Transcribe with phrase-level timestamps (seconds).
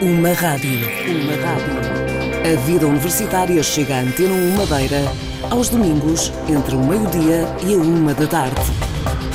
[0.00, 0.80] Uma rádio.
[1.06, 2.52] Uma rádio.
[2.52, 5.02] A vida universitária chega à Antena 1 Madeira
[5.50, 8.60] aos domingos, entre o meio-dia e a uma da tarde.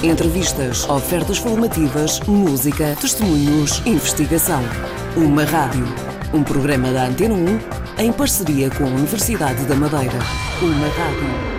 [0.04, 4.62] Entrevistas, ofertas formativas, música, testemunhos, investigação.
[5.16, 5.86] Uma rádio.
[6.34, 10.20] Um programa da Antena 1 em parceria com a Universidade da Madeira.
[10.62, 11.53] Uma rádio.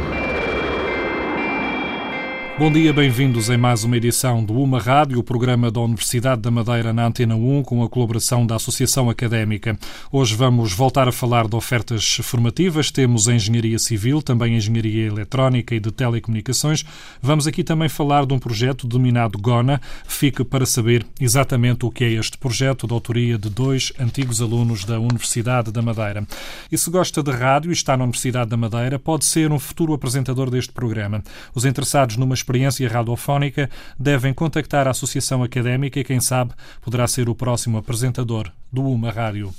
[2.56, 6.52] Bom dia, bem-vindos em mais uma edição do Uma Rádio, o programa da Universidade da
[6.52, 9.76] Madeira na Antena 1, com a colaboração da Associação Académica.
[10.12, 12.92] Hoje vamos voltar a falar de ofertas formativas.
[12.92, 16.84] Temos a Engenharia Civil, também a Engenharia Eletrónica e de Telecomunicações.
[17.20, 19.80] Vamos aqui também falar de um projeto denominado GONA.
[20.06, 24.84] Fique para saber exatamente o que é este projeto, de autoria de dois antigos alunos
[24.84, 26.24] da Universidade da Madeira.
[26.70, 29.92] E se gosta de rádio e está na Universidade da Madeira, pode ser um futuro
[29.92, 31.20] apresentador deste programa.
[31.52, 36.52] Os interessados numa experiência radiofónica devem contactar a Associação Académica e, quem sabe,
[36.82, 39.52] poderá ser o próximo apresentador do Uma Rádio.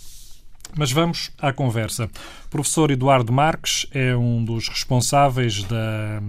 [0.77, 2.09] Mas vamos à conversa.
[2.45, 6.21] O professor Eduardo Marques é um dos responsáveis da,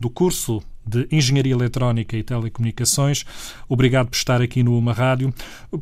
[0.00, 3.24] do curso de Engenharia Eletrónica e Telecomunicações.
[3.68, 5.32] Obrigado por estar aqui no Uma Rádio.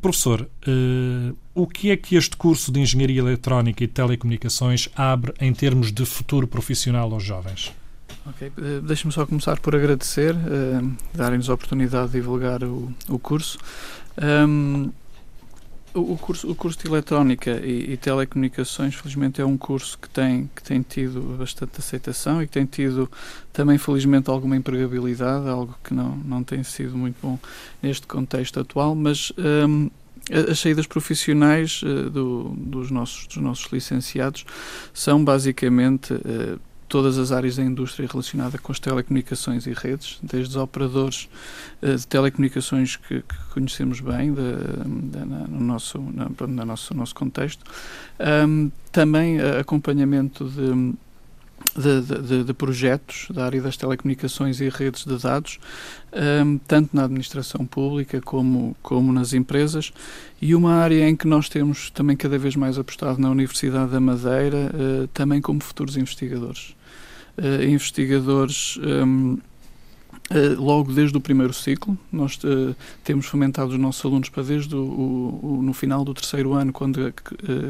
[0.00, 5.54] Professor, uh, o que é que este curso de Engenharia Eletrónica e Telecomunicações abre em
[5.54, 7.72] termos de futuro profissional aos jovens?
[8.28, 13.18] Ok, eh, deixe-me só começar por agradecer, uh, darem-nos a oportunidade de divulgar o, o
[13.20, 13.56] curso.
[14.20, 14.90] Um,
[15.94, 16.50] o, curso.
[16.50, 20.82] o curso de Eletrónica e, e, Telecomunicações, felizmente, é um curso que tem, que tem
[20.82, 23.10] tido bastante aceitação e que tem tido
[23.52, 27.38] também, felizmente, alguma empregabilidade, algo que não, não tem sido muito bom
[27.82, 29.32] neste contexto atual, mas.
[29.38, 29.90] Um,
[30.50, 34.44] as saídas profissionais uh, do, dos, nossos, dos nossos licenciados
[34.92, 40.50] são basicamente uh, todas as áreas da indústria relacionada com as telecomunicações e redes, desde
[40.50, 41.28] os operadores
[41.82, 44.42] uh, de telecomunicações que, que conhecemos bem de,
[45.10, 47.64] de, na, no nosso, na, nosso, nosso contexto,
[48.46, 50.96] um, também acompanhamento de
[51.74, 55.58] de, de, de, projetos da área das telecomunicações e redes de dados,
[56.44, 59.92] um, tanto na administração pública como, como nas empresas,
[60.40, 64.00] e uma área em que nós temos também cada vez mais apostado na Universidade da
[64.00, 66.75] Madeira, uh, também como futuros investigadores.
[67.38, 68.78] Uh, investigadores.
[68.78, 69.38] Um,
[70.28, 72.74] Uh, logo desde o primeiro ciclo, nós uh,
[73.04, 76.72] temos fomentado os nossos alunos para desde o, o, o no final do terceiro ano,
[76.72, 77.12] quando uh,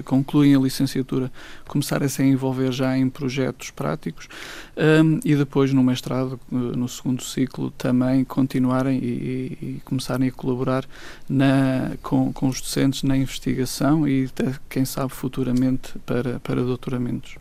[0.07, 1.31] concluem a licenciatura,
[1.69, 4.27] começarem a se envolver já em projetos práticos
[4.75, 10.87] um, e depois no mestrado, no segundo ciclo, também continuarem e, e, começarem a colaborar
[11.29, 17.37] na, com, com os docentes na investigação e, até, quem sabe, futuramente para, para doutoramentos.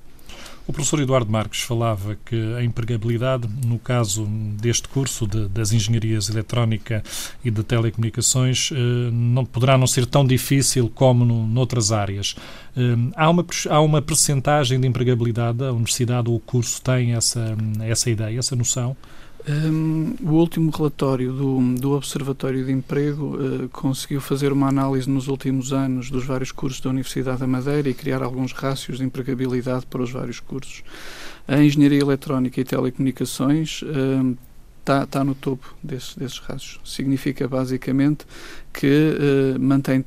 [0.67, 4.25] O professor Eduardo Marques falava que a empregabilidade, no caso
[4.59, 7.03] deste curso de, das engenharias eletrónica
[7.43, 8.75] e de telecomunicações, eh,
[9.11, 12.35] não poderá não ser tão difícil como no, noutras áreas.
[12.75, 12.81] Eh,
[13.15, 18.09] há uma, há uma percentagem de empregabilidade, a universidade ou o curso tem essa, essa
[18.09, 18.97] ideia, essa noção?
[19.47, 25.27] Um, o último relatório do, do Observatório de Emprego uh, conseguiu fazer uma análise nos
[25.27, 29.85] últimos anos dos vários cursos da Universidade da Madeira e criar alguns rácios de empregabilidade
[29.85, 30.83] para os vários cursos.
[31.47, 33.83] A Engenharia Eletrónica e Telecomunicações
[34.79, 36.79] está uh, tá no topo desse, desses rácios.
[36.83, 38.25] Significa basicamente
[38.73, 39.15] que
[39.55, 40.03] uh, mantém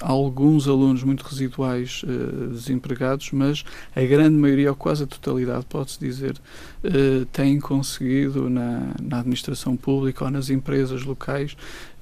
[0.00, 5.98] alguns alunos muito residuais uh, desempregados, mas a grande maioria, ou quase a totalidade, pode-se
[6.00, 6.36] dizer,
[6.84, 11.52] uh, têm conseguido na, na, administração pública ou nas empresas locais,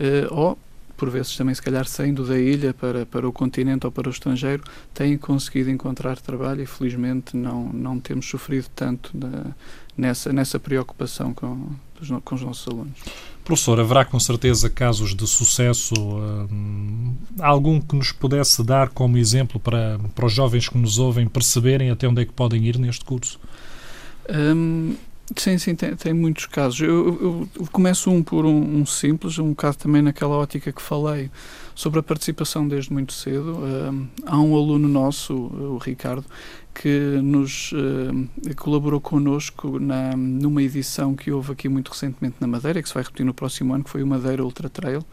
[0.00, 0.58] uh, ou
[0.96, 4.10] por vezes também se calhar saindo da ilha para, para o continente ou para o
[4.12, 4.62] estrangeiro,
[4.94, 9.46] têm conseguido encontrar trabalho e felizmente não, não temos sofrido tanto da,
[9.96, 11.70] nessa, nessa preocupação com,
[12.24, 12.92] com os nossos alunos.
[13.44, 19.58] Professor, haverá com certeza casos de sucesso, hum, algum que nos pudesse dar como exemplo
[19.58, 23.04] para, para os jovens que nos ouvem perceberem até onde é que podem ir neste
[23.04, 23.40] curso?
[24.30, 24.94] Hum,
[25.36, 26.80] sim, sim, tem, tem muitos casos.
[26.80, 30.80] Eu, eu, eu começo um por um, um, simples, um caso também naquela ótica que
[30.80, 31.28] falei
[31.74, 33.58] sobre a participação desde muito cedo.
[33.58, 36.24] Hum, há um aluno nosso, o Ricardo,
[36.74, 42.82] que nos uh, colaborou connosco na, numa edição que houve aqui muito recentemente na Madeira,
[42.82, 45.04] que se vai repetir no próximo ano, que foi o Madeira Ultra Trail.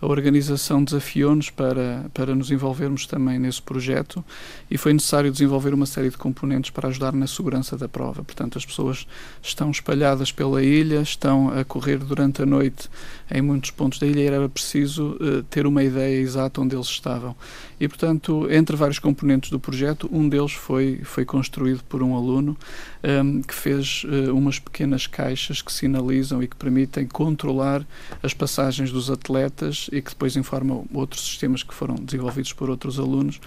[0.00, 4.24] A organização desafiou-nos para, para nos envolvermos também nesse projeto
[4.70, 8.22] e foi necessário desenvolver uma série de componentes para ajudar na segurança da prova.
[8.22, 9.06] Portanto, as pessoas
[9.42, 12.88] estão espalhadas pela ilha, estão a correr durante a noite
[13.30, 16.86] em muitos pontos da ilha e era preciso uh, ter uma ideia exata onde eles
[16.86, 17.34] estavam.
[17.80, 22.56] E, portanto, entre vários componentes do projeto, um deles foi foi, construído por um aluno
[23.02, 27.86] um, que fez uh, umas pequenas caixas que sinalizam e que permitem controlar
[28.22, 32.98] as passagens dos atletas e que depois informam outros sistemas que foram desenvolvidos por outros
[32.98, 33.40] alunos.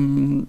[0.00, 0.46] Um,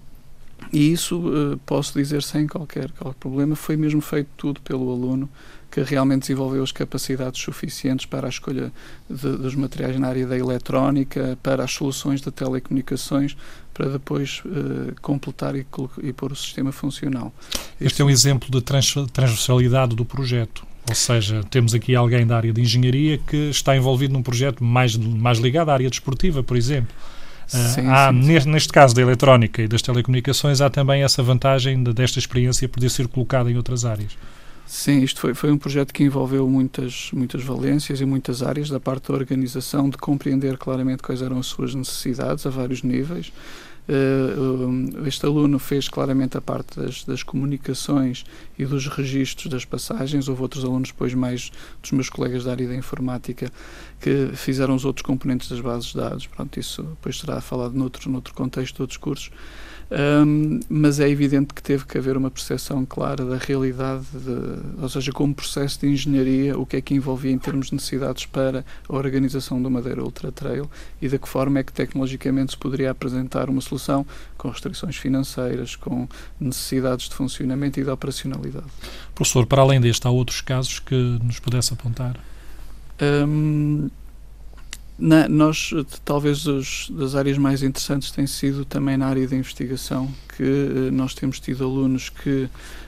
[0.72, 5.30] e isso, uh, posso dizer sem qualquer, qualquer problema, foi mesmo feito tudo pelo aluno
[5.76, 8.72] que realmente desenvolveu as capacidades suficientes para a escolha
[9.10, 13.36] de, dos materiais na área da eletrónica, para as soluções de telecomunicações,
[13.76, 15.66] para depois uh, completar e,
[16.02, 17.32] e pôr o sistema funcional.
[17.80, 18.02] Este Isso...
[18.02, 20.66] é um exemplo de transversalidade do projeto.
[20.88, 24.96] Ou seja, temos aqui alguém da área de engenharia que está envolvido num projeto mais,
[24.96, 26.96] mais ligado à área desportiva, por exemplo.
[27.48, 31.22] Uh, sim, há, sim, neste, neste, caso da eletrónica e das telecomunicações, há também essa
[31.22, 34.16] vantagem de, desta experiência poder ser colocada em outras áreas.
[34.66, 38.80] Sim, isto foi, foi um projeto que envolveu muitas, muitas valências e muitas áreas da
[38.80, 43.32] parte da organização, de compreender claramente quais eram as suas necessidades a vários níveis.
[43.88, 48.26] Uh, este aluno fez claramente a parte das, das, comunicações
[48.58, 50.28] e dos registros das passagens.
[50.28, 51.52] Houve outros alunos, depois, mais
[51.84, 53.52] dos meus colegas da área da informática,
[54.02, 56.26] que fizeram os outros componentes das bases de dados.
[56.26, 59.30] Pronto, isso depois será falado noutro, noutro contexto outros cursos.
[59.92, 64.90] Um, mas é evidente que teve que haver uma percepção clara da realidade, de, ou
[64.90, 68.66] seja, como processo de engenharia, o que é que envolvia em termos de necessidades para
[68.90, 70.70] a organização do Madeira Ultra Trail
[71.02, 74.06] e de que forma é que tecnologicamente se poderia apresentar uma solução
[74.38, 76.08] com restrições financeiras, com
[76.40, 78.66] necessidades de funcionamento e de operacionalidade.
[79.14, 82.20] Professor, para além deste, há outros casos que nos pudesse apontar?
[83.02, 83.90] Um,
[84.98, 85.72] na, nós,
[86.06, 90.92] talvez, os, das áreas mais interessantes tem sido também na área da investigação, que uh,
[90.92, 92.48] nós temos tido alunos que,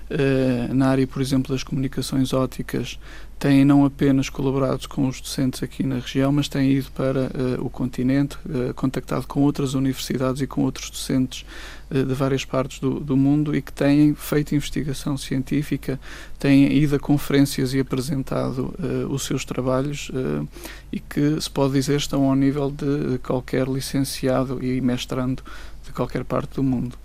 [0.10, 2.98] uh, na área, por exemplo, das comunicações óticas,
[3.38, 7.66] têm não apenas colaborado com os docentes aqui na região, mas têm ido para uh,
[7.66, 8.38] o continente,
[8.76, 11.46] contactado com outras universidades e com outros docentes
[11.90, 16.00] de várias partes do, do, mundo e que têm feito investigação científica,
[16.38, 20.48] têm ido a conferências e apresentado uh, os seus trabalhos uh,
[20.92, 25.42] e que se pode dizer estão ao nível de qualquer licenciado e mestrando
[25.86, 26.98] de qualquer parte do mundo.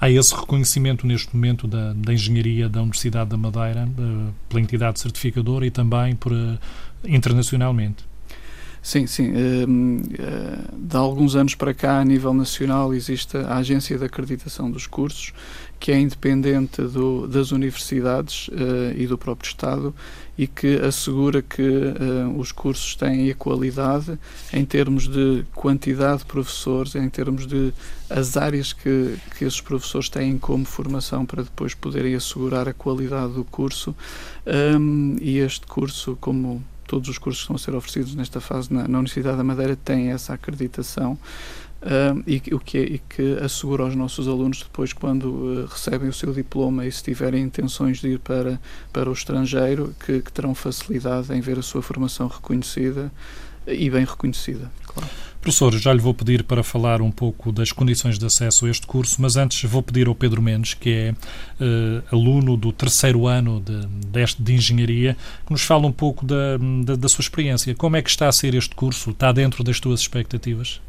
[0.00, 4.98] Há esse reconhecimento neste momento da, da engenharia da Universidade da Madeira, uh, pela entidade
[4.98, 6.32] certificadora e também por,
[7.04, 8.04] internacionalmente.
[8.84, 9.32] Sim, sim.
[9.32, 14.70] Hum, eh, de alguns anos para cá, a nível nacional, existe a Agência de Acreditação
[14.70, 15.32] dos Cursos,
[15.80, 19.94] que é independente do, das universidades uh, e do próprio Estado
[20.36, 24.18] e que assegura que uh, os cursos têm a qualidade
[24.52, 27.72] em termos de quantidade de professores, em termos de
[28.10, 33.32] as áreas que, que esses professores têm como formação para depois poderem assegurar a qualidade
[33.32, 33.96] do curso.
[34.46, 38.72] Um, e este curso, como todos os cursos que estão a ser oferecidos nesta fase
[38.72, 41.18] na, na Universidade da Madeira têm essa acreditação
[41.82, 46.08] uh, e, o que é, e que assegura aos nossos alunos depois quando uh, recebem
[46.08, 48.60] o seu diploma e se tiverem intenções de ir para,
[48.92, 53.12] para o estrangeiro que, que terão facilidade em ver a sua formação reconhecida
[53.66, 55.08] e bem reconhecida, claro.
[55.44, 58.86] Professor, já lhe vou pedir para falar um pouco das condições de acesso a este
[58.86, 63.60] curso, mas antes vou pedir ao Pedro Mendes, que é uh, aluno do terceiro ano
[63.60, 65.14] de, deste, de Engenharia,
[65.44, 67.74] que nos fale um pouco da, da, da, sua experiência.
[67.74, 69.10] Como é que está a ser este curso?
[69.10, 70.80] Está dentro das tuas expectativas?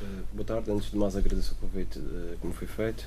[0.00, 0.70] Uh, boa tarde.
[0.70, 3.04] Antes de mais, agradeço o convite uh, como foi feito.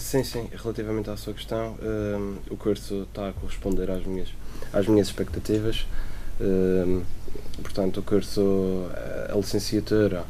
[0.00, 1.76] sim, sim, relativamente à sua questão,
[2.50, 4.30] o curso está a corresponder às minhas,
[4.72, 5.86] às minhas expectativas.
[7.62, 8.86] Portanto, o curso,
[9.30, 10.24] a licenciatura,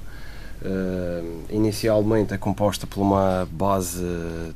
[0.63, 4.05] uh, inicialmente é composta por uma base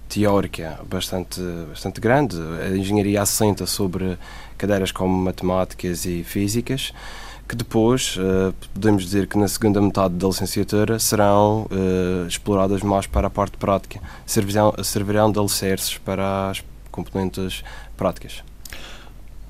[0.09, 2.37] teórica bastante, bastante grande.
[2.63, 4.19] A engenharia assenta sobre
[4.57, 6.93] cadeiras como matemáticas e físicas,
[7.49, 11.67] que depois, uh, podemos dizer que na segunda metade da licenciatura serão
[12.27, 17.63] exploradas mais para a parte prática, servirão, servirão de alicerces para as componentes
[17.97, 18.43] práticas.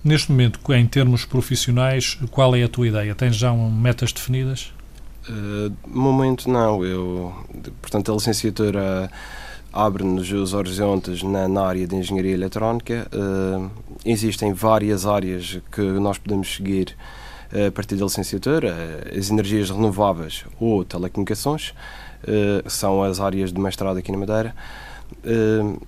[0.05, 3.15] Neste momento, em termos profissionais, qual é a tua ideia?
[3.15, 4.73] Tens já um, metas definidas?
[5.29, 6.85] Uh, momento não.
[6.85, 7.33] Eu,
[7.81, 9.09] portanto, a licenciatura
[9.73, 13.07] abre-nos os horizontes na, na, área de engenharia eletrónica.
[13.13, 13.71] Uh,
[14.05, 16.97] existem várias áreas que nós podemos seguir
[17.53, 18.75] uh, a partir da licenciatura.
[19.17, 21.71] As energias renováveis ou telecomunicações
[22.25, 24.53] uh, são as áreas de mestrado aqui na Madeira.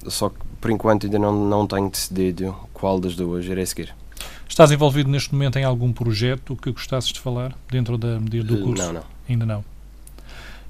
[0.07, 3.93] só que, por enquanto, ainda não, não tenho decidido qual das duas irei seguir.
[4.49, 8.83] Estás envolvido neste momento em algum projeto que gostasses de falar dentro da, do curso?
[8.83, 9.03] Não, não.
[9.29, 9.61] Ainda não.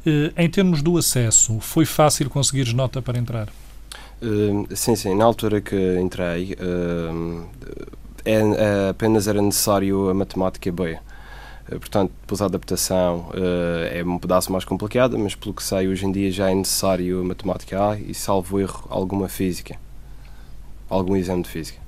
[0.06, 3.48] Uh, em termos do acesso, foi fácil conseguires nota para entrar?
[4.22, 5.14] Uh, sim, sim.
[5.14, 7.46] Na altura que entrei, uh,
[8.24, 10.98] é, apenas era necessário a matemática B.
[11.66, 13.30] Portanto, depois a adaptação
[13.90, 17.24] é um pedaço mais complicado, mas pelo que sei, hoje em dia já é necessário
[17.24, 19.76] matemática A e, salvo erro, alguma física.
[20.90, 21.83] Algum exame de física.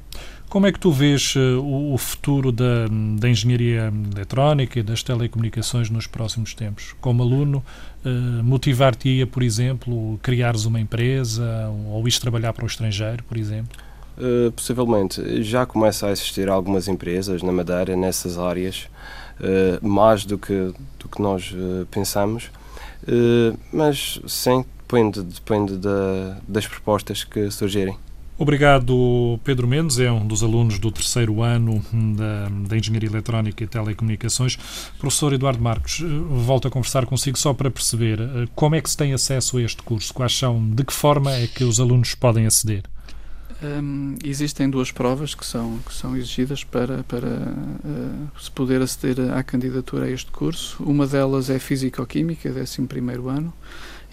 [0.48, 2.86] Como é que tu vês uh, o futuro da,
[3.18, 6.94] da, engenharia eletrónica e das telecomunicações nos próximos tempos?
[7.00, 7.64] Como aluno,
[8.04, 13.76] uh, motivar-te-ia, por exemplo, criares uma empresa ou ires trabalhar para o estrangeiro, por exemplo?
[14.16, 15.42] Uh, possivelmente.
[15.42, 18.88] Já começa a existir algumas empresas na Madeira nessas áreas,
[19.82, 21.54] mais do que, do que nós
[21.90, 22.50] pensamos,
[23.70, 27.98] mas sim, depende, depende da, das propostas que surgirem.
[28.38, 31.82] Obrigado, Pedro Mendes, é um dos alunos do terceiro ano
[32.14, 34.58] da, da, Engenharia Eletrónica e Telecomunicações.
[34.98, 36.06] Professor Eduardo Marcos, eh,
[36.44, 39.62] volto a conversar consigo só para perceber eh, como é que se tem acesso a
[39.62, 42.82] este curso, quais são, de que forma é que os alunos podem aceder?
[43.62, 49.32] Um, existem duas provas que são, que são exigidas para, para uh, se poder aceder
[49.32, 50.76] à candidatura a este curso.
[50.82, 52.86] Uma delas é Físico-Química, 11
[53.30, 53.54] ano,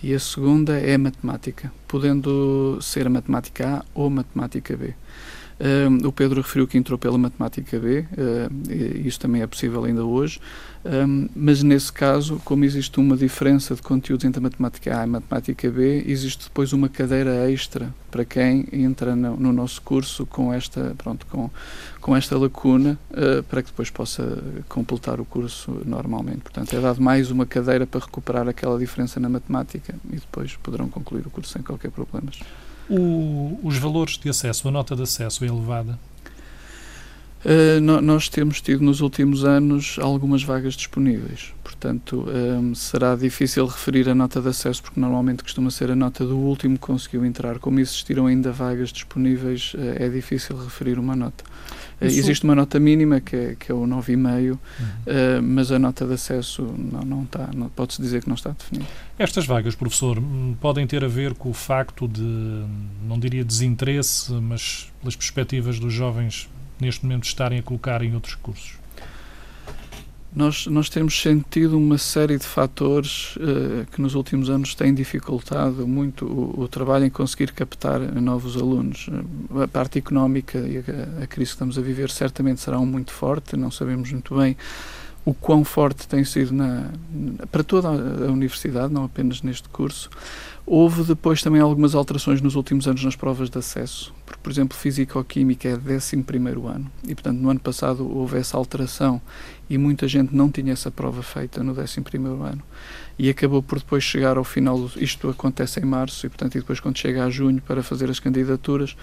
[0.04, 4.94] e a segunda é matemática, podendo ser a matemática A ou a matemática B.
[5.60, 10.04] Uh, o Pedro referiu que entrou pela matemática B, uh, isso também é possível ainda
[10.04, 10.40] hoje,
[11.34, 15.08] mas nesse caso, como existe uma diferença de conteúdos entre a matemática A e a
[15.08, 20.52] matemática B, existe depois uma cadeira extra para quem entra no, no nosso curso com
[20.54, 21.50] esta, pronto, com,
[22.02, 26.42] com esta lacuna, uh, para que depois possa completar o curso normalmente.
[26.42, 30.90] Portanto, é dado mais uma cadeira para recuperar aquela diferença na matemática e depois poderão
[30.90, 32.30] concluir o curso sem qualquer problema.
[32.90, 35.98] Os valores de acesso, a nota de acesso é elevada?
[37.46, 43.66] Uh, nós temos tido nos últimos anos algumas vagas disponíveis, portanto um, ehm, será difícil
[43.66, 47.26] referir a nota de acesso porque normalmente costuma ser a nota do último que conseguiu
[47.26, 47.60] entrar.
[47.60, 51.44] Como existiram ainda vagas disponíveis, uh, é difícil referir uma nota.
[52.00, 54.58] Uh, existe uma nota mínima que é, que é o 9,5, uhum.
[55.44, 58.90] mas a nota de acesso não, não está, não, pode-se dizer que não está definida.
[59.20, 62.22] Estas vagas, professor, hum, podem ter a ver com o facto de,
[63.06, 66.50] não diria desinteresse, mas pelas perspectivas dos jovens
[66.84, 68.78] neste momento estarem a colocar em outros cursos?
[70.36, 75.88] Nós, nós temos sentido uma série de fatores uh, que nos últimos anos têm dificultado
[75.88, 79.10] muito o, o, trabalho em conseguir captar novos alunos.
[79.62, 83.14] A parte económica e a, a crise que estamos a viver certamente será um muito
[83.14, 84.58] forte, não sabemos muito bem
[85.26, 86.90] o quão forte tem sido na,
[87.52, 90.10] para toda a universidade, não apenas neste curso.
[90.66, 94.78] Houve depois também algumas alterações nos últimos anos nas provas de acesso, porque, por exemplo,
[94.78, 96.24] Físico-Química é 11
[96.66, 99.22] ano e, portanto, no ano passado houve essa alteração
[99.70, 102.64] e muita gente não tinha essa prova feita no 11 ano.
[103.20, 106.80] E acabou por depois chegar ao final, isto acontece em março e, portanto, e depois
[106.80, 108.96] quando chega a junho para fazer as candidaturas,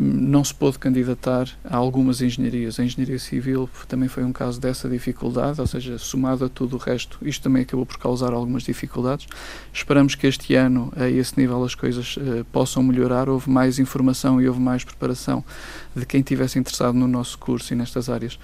[0.00, 2.80] não se pôde candidatar a algumas engenharias.
[2.80, 6.78] A engenharia civil também foi um caso dessa dificuldade, ou seja, somado a tudo o
[6.78, 9.26] resto, isto também acabou por causar algumas dificuldades.
[9.72, 13.28] Esperamos que este ano, a esse nível, as coisas uh, possam melhorar.
[13.28, 15.44] Houve mais informação e houve mais preparação
[15.94, 18.38] de quem tivesse interessado no nosso curso e nestas áreas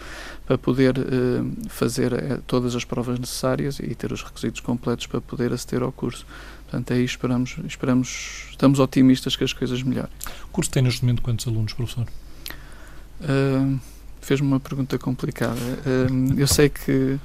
[0.47, 5.21] para poder uh, fazer uh, todas as provas necessárias e ter os requisitos completos para
[5.21, 6.27] poder aceder ao curso.
[6.67, 10.11] Portanto, aí esperamos, esperamos, estamos otimistas que as coisas melhorem.
[10.45, 12.07] O curso tem neste momento quantos alunos, professor?
[13.21, 13.79] Uh,
[14.21, 15.55] Fez-me uma pergunta complicada.
[15.55, 17.21] Uh, eu sei que,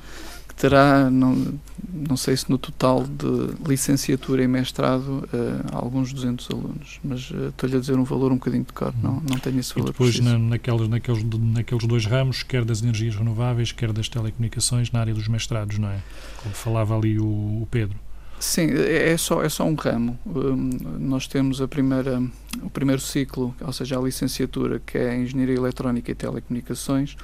[0.47, 1.55] que, terá, não,
[1.91, 7.75] não sei se no total de licenciatura e mestrado, uh, alguns 200 alunos, mas estou-lhe
[7.75, 9.89] a dizer um valor um bocadinho de cor, não, não tenho esse valor.
[9.89, 14.91] E depois, na, naqueles, naqueles, naqueles dois ramos, quer das energias renováveis, quer das telecomunicações,
[14.91, 15.99] na área dos mestrados, não é?
[16.43, 17.97] Como falava ali o, o Pedro.
[18.41, 20.17] Sim, é, é só, é só um ramo.
[20.25, 22.19] Um, nós temos a primeira,
[22.63, 27.15] o primeiro ciclo, ou seja, a licenciatura, que é Engenharia Eletrónica e Telecomunicações,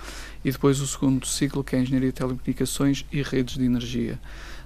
[0.46, 4.20] e depois o segundo ciclo, que é Engenharia Telecomunicações e Redes de Energia.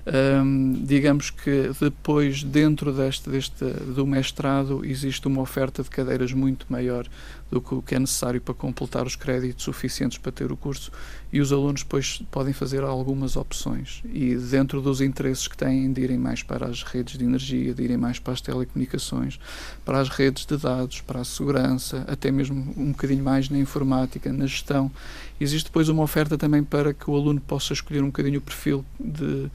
[0.06, 6.66] Um, digamos que depois, dentro deste, deste, do mestrado, existe uma oferta de cadeiras muito
[6.68, 7.08] maior
[7.52, 10.90] do que é necessário para completar os créditos suficientes para ter o curso
[11.34, 16.02] e os alunos depois podem fazer algumas opções e dentro dos interesses que têm de
[16.02, 19.38] irem mais para as redes de energia, de irem mais para as telecomunicações,
[19.84, 24.32] para as redes de dados, para a segurança, até mesmo um bocadinho mais na informática,
[24.32, 24.90] na gestão.
[25.40, 28.86] Existe depois uma oferta também para que o aluno possa escolher um bocadinho o perfil
[29.00, 29.50] de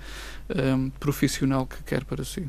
[0.55, 2.47] um, profissional que quer para si.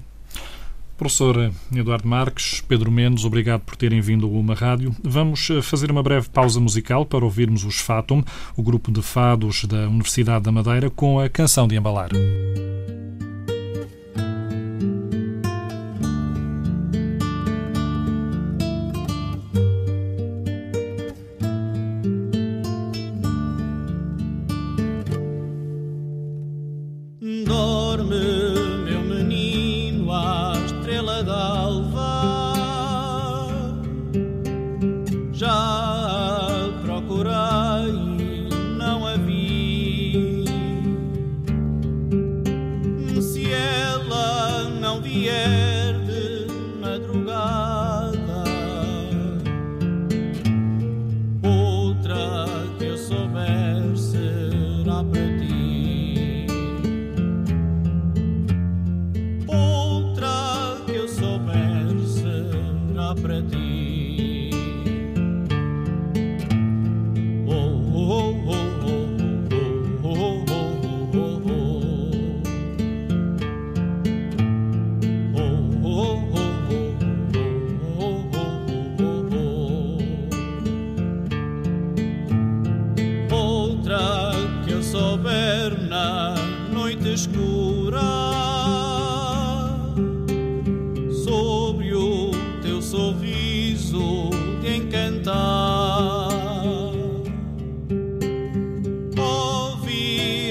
[0.98, 4.96] Professor Eduardo Marques, Pedro Mendes, obrigado por terem vindo a uma rádio.
[5.04, 8.24] Vamos eh, fazer uma breve pausa musical para ouvirmos os Fatum,
[8.56, 12.10] o grupo de fados da Universidade da Madeira, com a canção de embalar.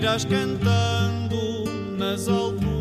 [0.07, 1.65] irás cantando
[1.99, 2.76] nas alturas.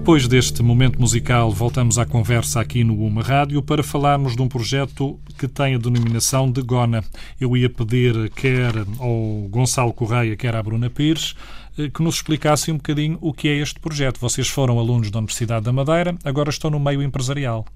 [0.00, 4.48] Depois deste momento musical, voltamos à conversa aqui no Uma Rádio para falarmos de um
[4.48, 7.04] projeto que tem a denominação de GONA.
[7.38, 11.34] Eu ia pedir quer ao Gonçalo Correia, quer à Bruna Pires,
[11.78, 14.18] eh, que nos explicassem um bocadinho o que é este projeto.
[14.18, 17.66] Vocês foram alunos da Universidade da Madeira, agora estão no meio empresarial.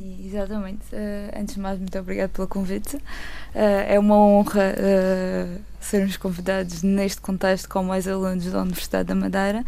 [0.00, 0.84] Exatamente.
[0.92, 2.96] Uh, antes de mais, muito obrigado pelo convite.
[2.96, 3.00] Uh,
[3.88, 9.64] é uma honra uh, sermos convidados neste contexto como ex-alunos da Universidade da Madeira.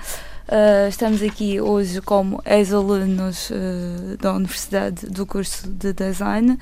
[0.46, 6.58] Uh, estamos aqui hoje como ex-alunos uh, da Universidade do curso de Design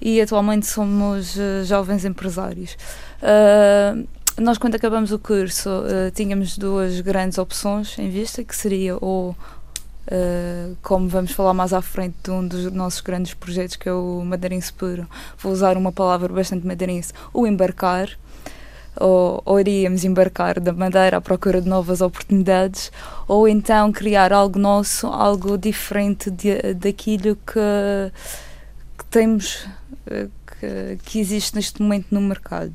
[0.00, 2.76] e atualmente somos uh, jovens empresários.
[4.38, 5.68] nós, quando acabamos o curso,
[6.14, 9.36] tínhamos duas grandes opções em vista, que seria ou
[10.12, 13.92] Uh, como vamos falar mais à frente de um dos nossos grandes projetos, que é
[13.94, 18.10] o Madeirense Puro, vou usar uma palavra bastante madeirense, o embarcar.
[18.94, 22.92] Ou, ou iríamos embarcar da Madeira à procura de novas oportunidades,
[23.26, 28.12] ou então criar algo nosso, algo diferente de, daquilo que,
[28.98, 29.66] que temos,
[30.08, 32.74] uh, que, que existe neste momento no mercado.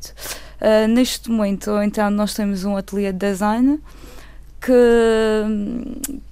[0.60, 3.80] Uh, neste momento, então, nós temos um ateliê de design
[4.60, 4.74] que,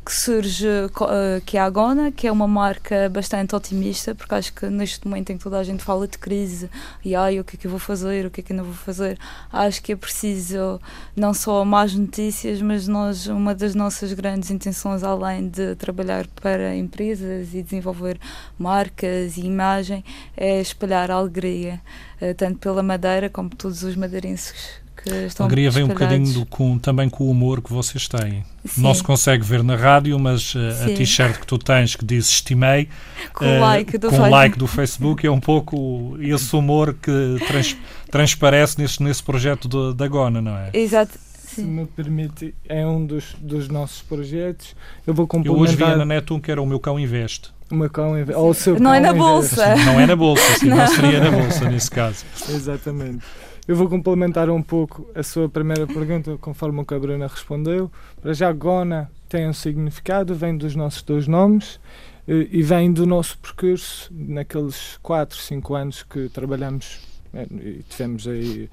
[0.06, 4.54] que surge, uh, que é a Agona, que é uma marca bastante otimista, porque acho
[4.54, 6.70] que neste momento em que toda a gente fala de crise
[7.04, 8.64] e ai, o que é que eu vou fazer, o que é que eu não
[8.64, 9.18] vou fazer,
[9.52, 10.82] acho que é preciso
[11.16, 16.76] não só más notícias, mas nós, uma das nossas grandes intenções, além de trabalhar para
[16.76, 18.20] empresas e desenvolver
[18.58, 20.04] marcas e imagem,
[20.36, 21.82] é espalhar a alegria,
[22.22, 26.46] uh, tanto pela Madeira como todos os madeirenses que estão Alegria vem um bocadinho do,
[26.46, 28.44] com, também com o humor que vocês têm.
[28.66, 28.82] Sim.
[28.82, 32.28] Não se consegue ver na rádio, mas uh, a t-shirt que tu tens que diz
[32.30, 32.90] estimei
[33.34, 37.38] com o uh, like, do, com like do Facebook é um pouco esse humor que
[37.48, 37.78] trans,
[38.10, 40.70] transparece nesse, nesse projeto da Gona, não é?
[40.74, 41.20] Exato.
[41.20, 44.76] Se me permite, é um dos, dos nossos projetos.
[45.06, 45.58] Eu vou complementar...
[45.58, 47.54] Eu hoje vi na Netum que era o meu cão investe.
[47.72, 48.40] O meu cão investe.
[48.40, 49.76] Ou o seu não é na bolsa.
[49.78, 50.78] Não é na bolsa, sim, não.
[50.78, 52.26] não seria na bolsa nesse caso.
[52.50, 53.24] Exatamente.
[53.68, 57.92] Eu vou complementar um pouco a sua primeira pergunta, conforme o Cabruna respondeu.
[58.22, 61.80] Para já, Gona tem um significado, vem dos nossos dois nomes
[62.28, 67.00] eh, e vem do nosso percurso naqueles 4, 5 anos que trabalhamos
[67.34, 68.70] eh, e tivemos aí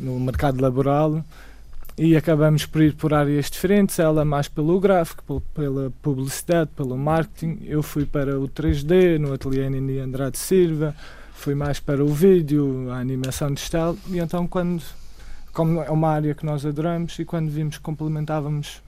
[0.00, 1.24] no mercado laboral
[1.96, 7.60] e acabamos por ir por áreas diferentes, ela mais pelo gráfico, pela publicidade, pelo marketing,
[7.66, 10.92] eu fui para o 3D no ateliê Nini Andrade Silva,
[11.34, 14.82] fui mais para o vídeo, a animação digital, e então quando,
[15.52, 18.82] como é uma área que nós adoramos, e quando vimos que complementávamos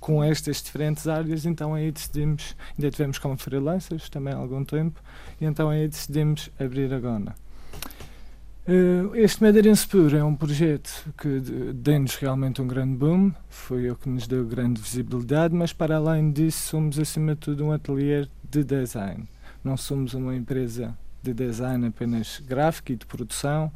[0.00, 5.00] com estas diferentes áreas, então aí decidimos, ainda tivemos como freelancers também há algum tempo,
[5.40, 7.34] e então aí decidimos abrir a Gona.
[8.68, 11.40] Uh, este Madeirense Puro é um projeto que
[11.72, 16.32] deu-nos realmente um grande boom, foi o que nos deu grande visibilidade, mas para além
[16.32, 19.24] disso somos acima de tudo um ateliê de design.
[19.62, 23.72] Não somos uma empresa de design apenas gráfico e de produção.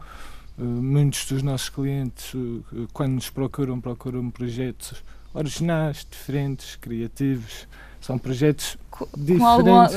[0.58, 7.66] Uh, muitos dos nossos clientes, uh, quando nos procuram, procuram projetos originais, diferentes, criativos.
[8.00, 8.78] São projetos
[9.16, 9.46] diferentes.
[9.46, 9.88] Alguma,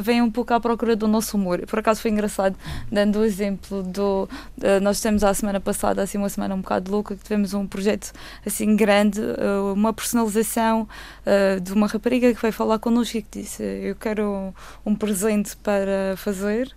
[0.00, 1.64] vem um pouco à procura do nosso humor.
[1.66, 2.56] Por acaso foi engraçado,
[2.90, 4.28] dando o exemplo do.
[4.58, 7.66] Uh, nós temos a semana passada, assim, uma semana um bocado louca, que tivemos um
[7.66, 8.12] projeto
[8.44, 10.88] assim grande, uh, uma personalização
[11.26, 14.52] uh, de uma rapariga que veio falar connosco e que disse: Eu quero um,
[14.86, 16.74] um presente para fazer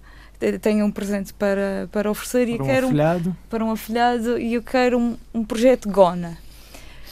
[0.62, 3.30] tenho um presente para, para oferecer para e um quero afilhado.
[3.30, 6.38] Um, para um afilhado e eu quero um, um projeto Gona.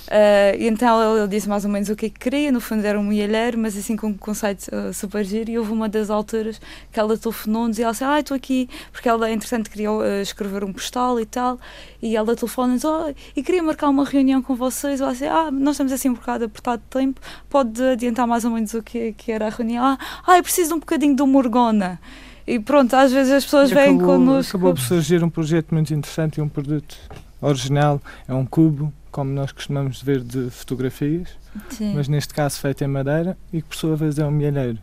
[0.05, 2.85] Uh, e então ele, disse mais ou menos o que é que queria, no fundo
[2.85, 5.49] era um milheiro, mas assim com um conceito uh, super giro.
[5.49, 9.09] E houve uma das alturas que ela telefonou-nos e ela disse: Ah, estou aqui, porque
[9.09, 11.59] ela, entretanto, queria uh, escrever um postal e tal.
[12.01, 15.01] E ela telefonou-nos: Oh, e queria marcar uma reunião com vocês.
[15.01, 18.51] Ela disse: Ah, nós estamos assim um bocado apertado de tempo, pode adiantar mais ou
[18.51, 19.83] menos o que, que era a reunião?
[19.83, 21.99] Ah, ah eu preciso de um bocadinho do Morgona.
[22.47, 24.57] E pronto, às vezes as pessoas vêm connosco.
[24.57, 26.95] Acabou por surgir um projeto muito interessante e um produto
[27.41, 27.99] original.
[28.27, 31.29] É um cubo, como nós costumamos ver de fotografias,
[31.69, 31.93] Sim.
[31.95, 34.77] mas neste caso feito em madeira e que por sua vez é um milheiro.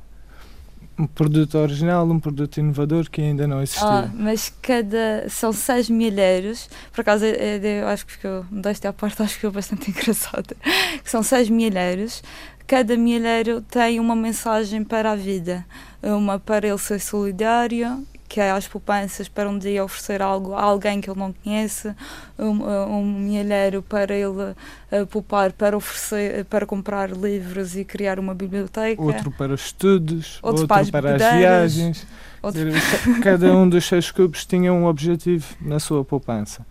[0.99, 3.87] Um produto original, um produto inovador que ainda não existia.
[3.87, 5.29] Ah, mas cada.
[5.29, 9.35] São seis milheiros, por acaso é, é, eu acho que ficou, desta à parte, acho
[9.35, 10.57] que ficou bastante engraçado.
[11.05, 12.23] São seis milheiros,
[12.67, 15.63] cada milheiro tem uma mensagem para a vida
[16.03, 20.63] uma para ele ser solidário, que é às poupanças para um dia oferecer algo a
[20.63, 21.95] alguém que ele não conhece,
[22.39, 28.35] um, um milheiro para ele uh, poupar para oferecer, para comprar livros e criar uma
[28.35, 29.03] biblioteca.
[29.03, 32.07] Outro para estudos, outro, outro para, para as viagens.
[32.41, 32.63] Outro...
[33.23, 36.65] Cada um dos seus cubos tinha um objetivo na sua poupança.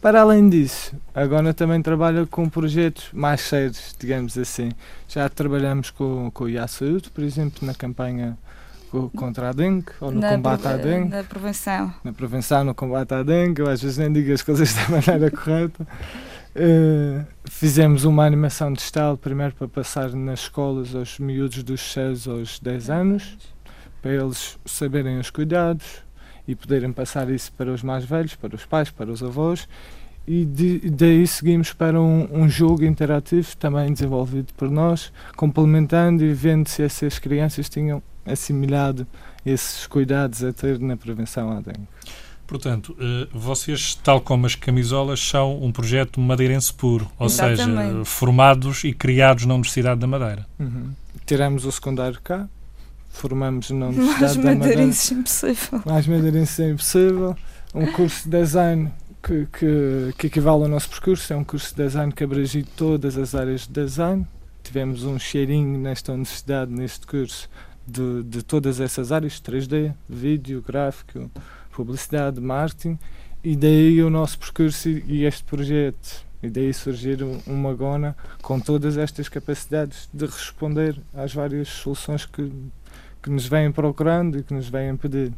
[0.00, 4.72] Para além disso, agora também trabalha com projetos mais sérios, digamos assim.
[5.06, 8.38] Já trabalhamos com, com o IA Saúde, por exemplo, na campanha
[9.14, 11.08] contra a dengue ou no na combate à dengue.
[11.08, 11.94] Na prevenção.
[12.04, 13.62] Na prevenção, no combate à dengue.
[13.62, 15.86] Eu às vezes nem digo as coisas da maneira correta.
[16.54, 22.58] Uh, fizemos uma animação digital primeiro para passar nas escolas aos miúdos dos 6 aos
[22.60, 23.38] 10 anos,
[24.02, 26.02] para eles saberem os cuidados
[26.46, 29.66] e poderem passar isso para os mais velhos, para os pais, para os avós.
[30.26, 36.34] E de, daí seguimos para um, um jogo interativo também desenvolvido por nós, complementando e
[36.34, 39.06] vendo se essas crianças tinham assimilado
[39.44, 41.86] esses cuidados a ter na prevenção à dengue.
[42.46, 47.92] Portanto, eh, vocês, tal como as camisolas, são um projeto madeirense puro, ou Exatamente.
[47.92, 50.46] seja, formados e criados na Universidade da Madeira.
[50.58, 50.90] Uhum.
[51.24, 52.46] Tiramos o secundário cá,
[53.10, 54.58] formamos na Mais Universidade da Madeira.
[54.58, 55.82] madeirenses impossível.
[55.86, 57.36] Mais madeirense é impossível.
[57.74, 58.90] Um curso de design
[59.22, 63.16] que, que, que equivale ao nosso percurso, é um curso de design que abrange todas
[63.16, 64.26] as áreas de design.
[64.62, 67.48] Tivemos um cheirinho nesta universidade, neste curso,
[67.86, 71.30] de, de todas essas áreas, 3D, vídeo, gráfico,
[71.72, 72.98] publicidade, marketing,
[73.42, 76.24] e daí o nosso percurso e, este projeto.
[76.42, 82.26] E daí surgir um- uma Gona com todas estas capacidades de responder às várias soluções
[82.26, 82.50] que,
[83.22, 85.32] que nos vêm procurando e que nos vêm pedir.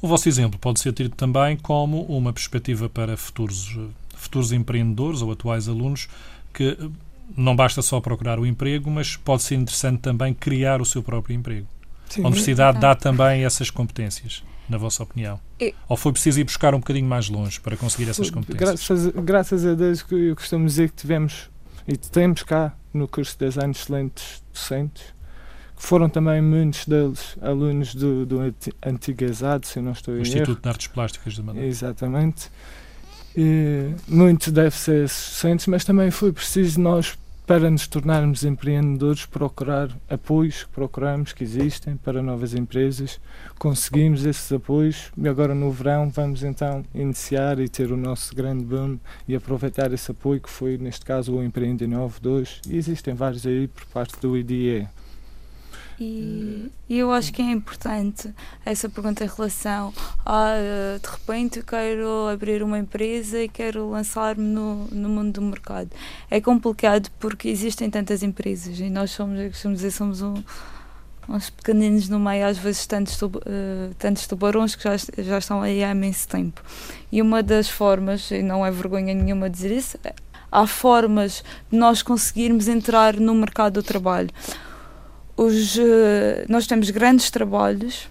[0.00, 3.78] O vosso exemplo pode ser tido também como uma perspectiva para futuros,
[4.14, 6.06] futuros empreendedores ou atuais alunos
[6.52, 6.88] que eh,
[7.34, 11.34] não basta só procurar o emprego, mas pode ser interessante também criar o seu próprio
[11.34, 11.66] emprego.
[12.14, 15.40] Sim, A universidade dá também essas competências, na vossa opinião?
[15.60, 18.68] E- Ou foi preciso ir buscar um bocadinho mais longe para conseguir essas competências?
[18.88, 21.50] Graças, graças a Deus que eu costumo dizer que tivemos
[21.88, 25.02] e temos cá no curso de design excelentes docentes
[25.76, 30.14] que foram também muitos deles alunos do, do anti- antigo ESAD, se eu não estou
[30.14, 30.26] em erro.
[30.26, 31.66] Instituto de Artes Plásticas da Madeira.
[31.66, 32.50] Exatamente.
[33.36, 39.90] E muito deve ser suficiente, mas também foi preciso nós, para nos tornarmos empreendedores, procurar
[40.08, 43.20] apoios que procuramos, que existem para novas empresas.
[43.58, 48.64] Conseguimos esses apoios e agora no verão vamos então iniciar e ter o nosso grande
[48.64, 53.14] boom e aproveitar esse apoio que foi, neste caso, o Empreende Novo 2 e existem
[53.14, 54.88] vários aí por parte do IDE.
[56.02, 58.28] E, e eu acho que é importante
[58.64, 59.94] essa pergunta em relação
[60.26, 65.32] a eh, de repente eu quero abrir uma empresa e quero lançar-me no, no mundo
[65.34, 65.90] do mercado.
[66.28, 70.34] É complicado porque existem tantas empresas e nós somos, eu costumo dizer, somos um,
[71.28, 75.84] uns pequeninos no meio, às vezes tantos, eh, tantos tubarões que já, já estão aí
[75.84, 76.60] há imenso tempo.
[77.12, 80.14] E uma das formas, e não é vergonha nenhuma dizer isso, é-
[80.50, 84.30] há formas de nós conseguirmos entrar no mercado do trabalho
[85.36, 88.08] os, eh, nós temos grandes trabalhos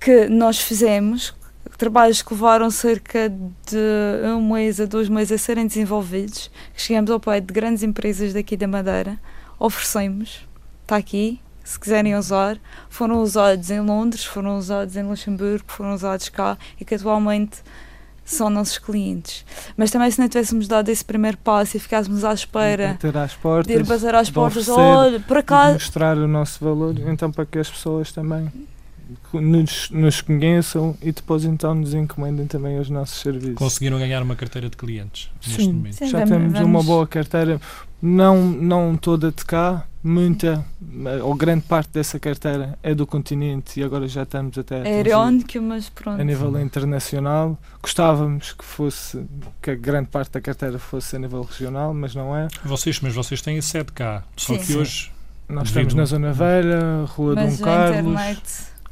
[0.00, 1.34] que nós fizemos,
[1.76, 7.20] trabalhos que levaram cerca de um mês a dois meses a serem desenvolvidos, chegamos ao
[7.20, 9.18] pé de grandes empresas daqui da Madeira,
[9.58, 10.46] oferecemos,
[10.82, 16.28] está aqui, se quiserem usar, foram usados em Londres, foram usados em Luxemburgo, foram usados
[16.30, 17.58] cá e que atualmente
[18.34, 19.44] são nossos clientes.
[19.76, 23.30] Mas também se não tivéssemos dado esse primeiro passo e ficássemos à espera Bater às
[23.30, 26.94] de ir portas, bater às de portas, oferecer, olha, de acaso, mostrar o nosso valor,
[27.08, 28.50] então para que as pessoas também
[29.32, 33.54] nos, nos conheçam e depois então nos encomendem também os nossos serviços.
[33.56, 35.72] Conseguiram ganhar uma carteira de clientes neste Sim.
[35.72, 35.94] momento.
[35.96, 37.60] Sim, Já vamos- temos uma vamos- boa carteira,
[38.00, 40.64] não, não toda de cá, muita,
[41.24, 45.00] ou grande parte dessa carteira é do continente e agora já estamos até a é
[45.00, 46.20] irónico, mas pronto.
[46.20, 47.58] a nível internacional.
[47.82, 49.24] Gostávamos que fosse
[49.60, 52.48] que a grande parte da carteira fosse a nível regional, mas não é.
[52.64, 54.22] Vocês, mas vocês têm a sede cá.
[54.36, 54.58] Só Sim.
[54.60, 54.78] que Sim.
[54.78, 55.10] hoje
[55.50, 58.12] Nós Devido- estamos na Zona Velha, Rua mas Dom a Carlos.
[58.12, 58.42] internet,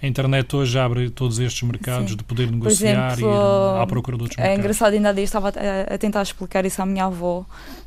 [0.02, 2.16] a internet hoje abre todos estes mercados Sim.
[2.16, 4.58] de poder negociar exemplo, e ir à procura de outros é mercados.
[4.64, 7.46] engraçado, ainda há dias estava a, a tentar explicar isso à minha avó,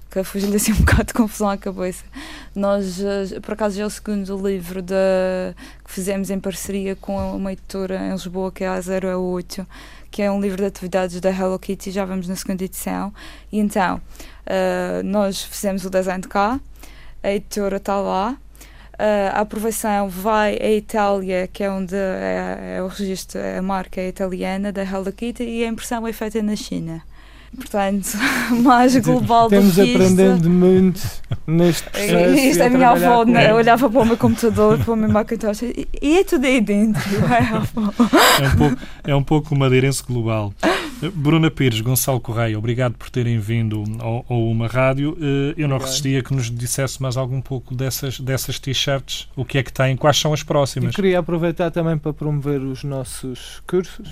[0.10, 2.04] que fugiu-lhe assim um bocado de confusão à cabeça.
[2.56, 4.96] Nós, eh, por acaso, já é o segundo livro de,
[5.86, 9.68] que fizemos em parceria com uma editora em Lisboa, que é a 008,
[10.10, 13.14] que é um livro de atividades da Hello Kitty, já vamos na segunda edição.
[13.52, 14.02] E então,
[14.48, 16.60] eh, nós fizemos o design de cá,
[17.22, 18.36] a editora está lá,
[19.34, 24.10] a aprovação vai à Itália, que é onde é, é o registro, a marca é
[24.10, 27.02] italiana da Hello Kitty, e a impressão é feita na China.
[27.56, 28.10] Portanto,
[28.64, 30.02] mais global Temos do que isto.
[30.14, 31.02] aprendido muito
[31.48, 32.36] neste processo.
[32.40, 33.52] Isto é a minha avó, né?
[33.52, 36.62] eu olhava para o meu computador, para o meu Macintosh e, e é tudo aí
[36.62, 37.02] dentro.
[37.26, 37.92] é, avó.
[38.42, 40.54] É um pouco, é um pouco uma madeirense global.
[41.14, 45.18] Bruna Pires, Gonçalo Correia, obrigado por terem vindo ao, ao Uma Rádio.
[45.22, 49.58] Eh, Eu não resistia que nos dissesse mais algum pouco dessas, dessas t-shirts, o que
[49.58, 50.94] é que têm, quais são as Eu próximas.
[50.96, 54.10] queria aproveitar também para promover os nossos cursos.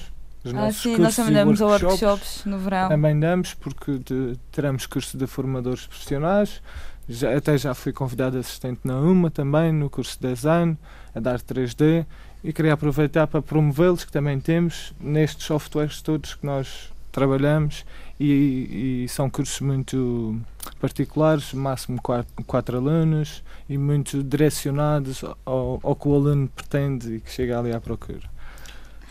[0.56, 2.02] Ah, sim, nós também damos workshops.
[2.02, 2.90] workshops no verão.
[2.90, 6.62] Também damos, porque de- teremos curso de formadores profissionais.
[7.10, 10.78] Já, até já fui convidado assistente na UMA também, no curso de design,
[11.16, 12.06] a dar 3D.
[12.44, 17.86] E queria aproveitar para promovê-los, que também temos nestes softwares todos que nós trabalhamos.
[18.20, 20.40] E, e são cursos muito
[20.80, 27.20] particulares, máximo quatro, quatro alunos, e muito direcionados ao, ao que o aluno pretende e
[27.20, 28.22] que chega ali à procura.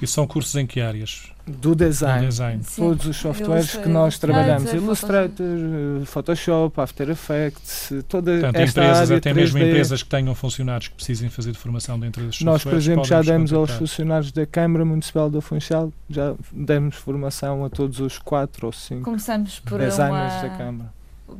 [0.00, 1.32] E são cursos em que áreas?
[1.46, 2.22] Do design.
[2.26, 2.62] Do design.
[2.76, 9.10] Todos os softwares que nós trabalhamos, Illustrator, eh, Photoshop, After Effects, toda Portanto, esta empresas,
[9.10, 9.34] área até 3D.
[9.40, 13.04] mesmo empresas que tenham funcionários que precisem fazer de formação dentro desses Nós, por exemplo,
[13.04, 13.78] já demos nos aos contactar.
[13.88, 19.02] funcionários da Câmara Municipal do Funchal, já demos formação a todos os quatro ou cinco
[19.02, 20.90] Começamos por designers da uma, Câmara.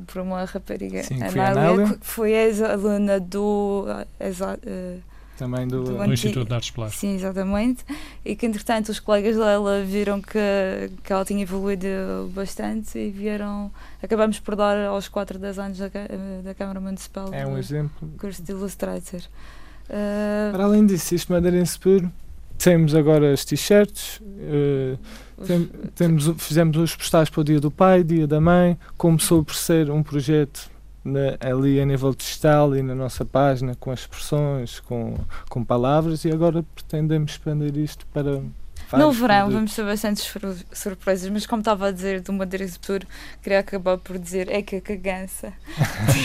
[0.06, 3.86] por uma rapariga, Sim, que foi a Anália, foi ex-aluna do.
[4.20, 4.96] exa- eh,
[5.38, 7.01] Também do, Do antigo- Instituto de Artes Plásticas.
[7.01, 7.85] Sim, exatamente.
[8.25, 10.38] E que entretanto os colegas dela viram que,
[11.05, 11.87] que ela tinha evoluído
[12.35, 13.70] bastante e vieram.
[14.03, 15.88] Acabamos por dar aos 4, 10 anos da,
[16.44, 18.09] da Câmara Municipal é um do exemplo.
[18.18, 19.20] curso de Illustrator.
[19.88, 22.11] Uh, Para além disso, isto madeirense puro,
[22.59, 24.20] temos agora as t-shirts,
[25.38, 29.44] os- tem- temos, fizemos os postais para o Dia do Pai, Dia da Mãe, começou
[29.44, 30.70] por ser um projeto
[31.06, 35.14] na- ali a nível digital e na nossa página, com expressões, com,
[35.48, 38.42] com palavras, e agora pretendemos expandir isto para.
[38.92, 39.54] No verão produtos.
[39.54, 43.04] vamos ter bastantes sur- surpresas, mas como estava a dizer do Madeira Futuro,
[43.42, 45.52] queria acabar por dizer é que a cagança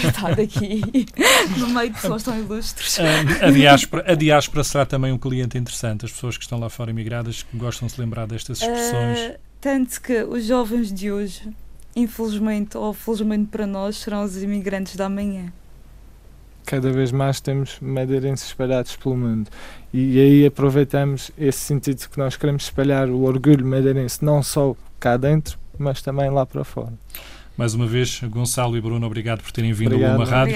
[0.01, 0.81] ter estado aqui
[1.57, 2.99] no meio de pessoas tão ilustres.
[2.99, 6.05] Ah, A diáspora, a diáspora será também um cliente interessante.
[6.05, 9.31] As pessoas que estão lá fora imigradas que gostam de se lembrar destas expressões.
[9.33, 11.41] Ah, tanto que os jovens de hoje,
[11.95, 15.51] infelizmente ou felizmente para nós, serão os imigrantes da manhã.
[16.65, 19.49] Cada vez mais temos madeirenses espalhados pelo mundo.
[19.93, 25.17] E aí aproveitamos esse sentido que nós queremos espalhar o orgulho madeirense, não só cá
[25.17, 26.93] dentro, mas também lá para fora.
[27.57, 30.13] Mais uma vez, Gonçalo e Bruno, obrigado por terem vindo Obrigado.
[30.13, 30.55] a uma rádio.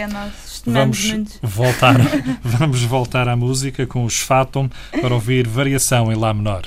[0.65, 1.39] Vamos muito.
[1.43, 1.95] voltar,
[2.41, 4.69] vamos voltar à música com os Fatum
[5.02, 6.63] para ouvir variação em Lá menor.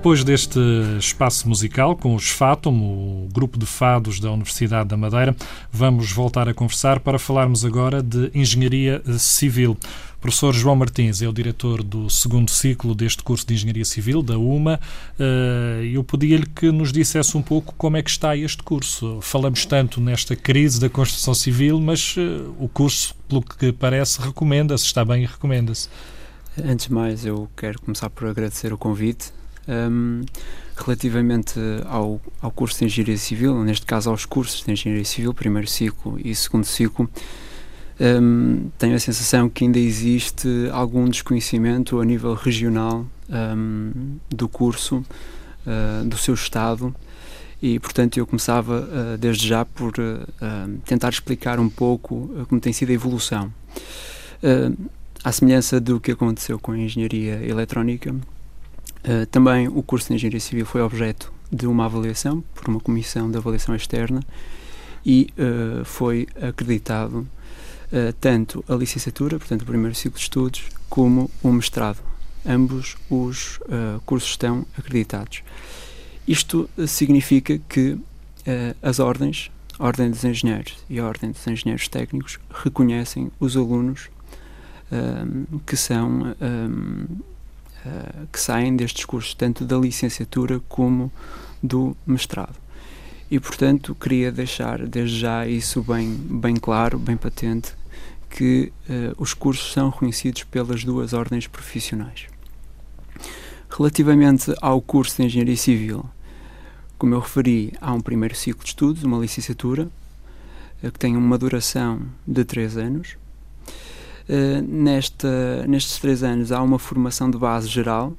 [0.00, 0.58] Depois deste
[0.98, 5.36] espaço musical com os Fatum, o grupo de fados da Universidade da Madeira,
[5.70, 9.76] vamos voltar a conversar para falarmos agora de engenharia civil.
[10.16, 14.22] O professor João Martins é o diretor do segundo ciclo deste curso de Engenharia Civil,
[14.22, 14.80] da UMA.
[15.18, 19.18] Eh, eu pedia-lhe que nos dissesse um pouco como é que está este curso.
[19.20, 24.86] Falamos tanto nesta crise da construção civil, mas eh, o curso, pelo que parece, recomenda-se,
[24.86, 25.90] está bem e recomenda-se.
[26.58, 29.38] Antes de mais, eu quero começar por agradecer o convite.
[29.70, 30.22] Um,
[30.76, 35.68] relativamente ao, ao curso de Engenharia Civil, neste caso aos cursos de Engenharia Civil, primeiro
[35.68, 37.08] ciclo e segundo ciclo,
[38.00, 45.04] um, tenho a sensação que ainda existe algum desconhecimento a nível regional um, do curso,
[45.66, 46.94] uh, do seu estado,
[47.60, 52.72] e portanto eu começava uh, desde já por uh, tentar explicar um pouco como tem
[52.72, 53.52] sido a evolução.
[55.22, 58.14] à semelhança do que aconteceu com a engenharia eletrónica,
[59.30, 63.36] também o curso de engenharia civil foi objeto de uma avaliação por uma comissão de
[63.36, 64.22] avaliação externa
[65.04, 65.32] e
[65.84, 67.26] foi acreditado
[67.90, 71.98] uh, tanto a licenciatura, portanto o primeiro ciclo de estudos, como o mestrado.
[72.46, 75.42] Ambos os uh, cursos estão acreditados.
[76.26, 78.00] Isto significa que uh,
[78.82, 84.08] as ordens, a Ordem dos Engenheiros e a Ordem dos Engenheiros Técnicos, reconhecem os alunos
[85.64, 86.34] que são
[88.32, 91.10] que saem destes cursos, tanto da licenciatura como
[91.62, 92.56] do mestrado.
[93.30, 97.74] E, portanto, queria deixar desde já isso bem, bem claro, bem patente,
[98.28, 102.26] que uh, os cursos são reconhecidos pelas duas ordens profissionais.
[103.68, 106.04] Relativamente ao curso de Engenharia Civil,
[106.98, 109.88] como eu referi, há um primeiro ciclo de estudos, uma licenciatura,
[110.82, 113.16] uh, que tem uma duração de três anos.
[114.30, 118.14] Uh, nesta, nestes três anos há uma formação de base geral,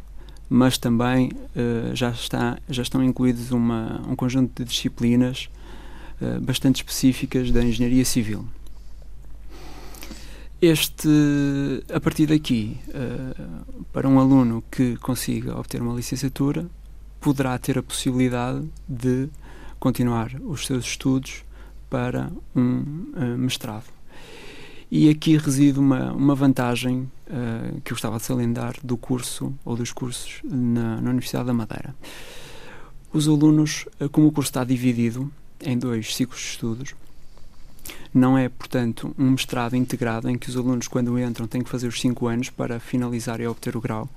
[0.49, 1.31] mas também
[1.93, 5.49] já, está, já estão incluídos uma, um conjunto de disciplinas
[6.41, 8.45] bastante específicas da engenharia civil.
[10.61, 11.09] Este,
[11.91, 16.69] a partir daqui, uh, para um aluno que consiga obter uma licenciatura,
[17.19, 19.27] poderá ter a possibilidade de
[19.79, 21.43] continuar os seus estudos
[21.89, 22.81] para um
[23.15, 23.85] uh, mestrado.
[24.91, 29.77] E aqui reside uma, uma vantagem uh, que eu gostava de salientar do curso ou
[29.77, 31.95] dos cursos na, na Universidade da Madeira.
[33.13, 35.31] Os alunos, como o curso está dividido
[35.61, 36.95] em dois ciclos de estudos,
[38.13, 41.87] não é, portanto, um mestrado integrado em que os alunos, quando entram, têm que fazer
[41.87, 44.09] os 5 anos para finalizar e obter o grau.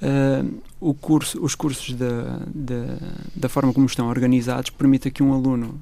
[0.00, 2.98] Uh, o curso, os cursos da, da,
[3.34, 5.80] da, forma como estão organizados permite que um aluno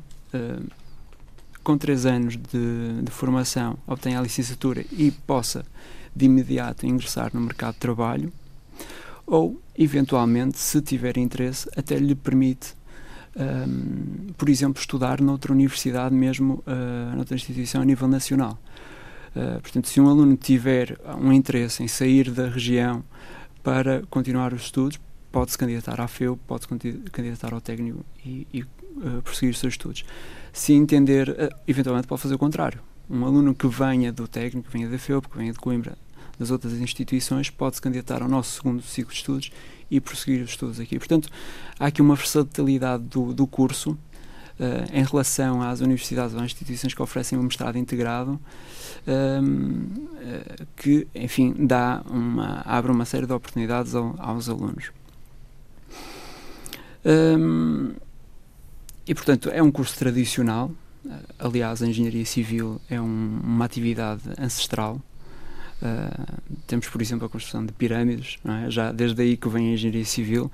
[1.64, 5.64] com 3 anos de, de, formação obtenha a licenciatura e possa
[6.14, 8.32] de imediato ingressar no mercado de trabalho
[9.26, 12.74] ou, eventualmente, se tiver interesse, até lhe permite
[13.36, 18.58] um, por exemplo, estudar noutra universidade mesmo, uh, noutra instituição a nível nacional.
[19.34, 23.02] Uh, portanto, se um aluno tiver um interesse em sair da região
[23.62, 25.00] para continuar os estudos,
[25.32, 26.68] pode-se candidatar à FEU, pode-se
[27.10, 30.04] candidatar ao técnico e, e uh, prosseguir os seus estudos.
[30.54, 32.78] Se entender, uh, eventualmente pode fazer o contrário.
[33.10, 35.98] Um aluno que venha do técnico, que venha da FEU, que venha de Coimbra,
[36.38, 39.50] das outras instituições, pode-se candidatar ao nosso segundo ciclo de estudos
[39.90, 40.96] e prosseguir os estudos aqui.
[40.96, 41.28] Portanto,
[41.76, 43.98] há aqui uma versatilidade do, do curso uh,
[44.92, 48.38] em relação às universidades ou às instituições que oferecem um mestrado integrado,
[49.08, 54.92] uh, que, enfim, dá uma, abre uma série de oportunidades ao, aos alunos.
[57.04, 57.92] Um,
[59.06, 60.70] e, portanto, é um curso tradicional.
[61.38, 65.00] Aliás, a engenharia civil é um, uma atividade ancestral
[65.84, 68.70] Uh, temos, por exemplo, a construção de pirâmides, é?
[68.70, 70.50] já desde aí que vem a engenharia civil.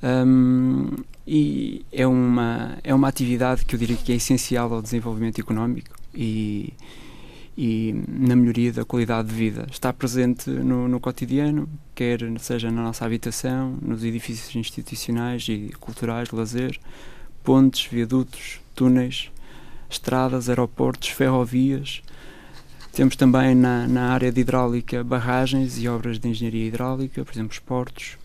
[0.00, 0.90] Um,
[1.26, 5.96] e é uma, é uma atividade que eu diria que é essencial ao desenvolvimento económico
[6.14, 6.72] e,
[7.56, 9.66] e na melhoria da qualidade de vida.
[9.68, 16.30] Está presente no, no cotidiano, quer seja na nossa habitação, nos edifícios institucionais e culturais,
[16.30, 16.78] lazer,
[17.48, 19.30] pontes, viadutos, túneis,
[19.88, 22.02] estradas, aeroportos, ferrovias,
[22.92, 27.54] temos também na, na área de hidráulica barragens e obras de engenharia hidráulica, por exemplo,
[27.54, 28.18] esportes,